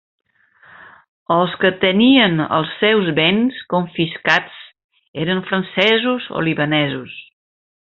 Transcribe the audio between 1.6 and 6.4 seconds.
que tenien els seus béns confiscats eren francesos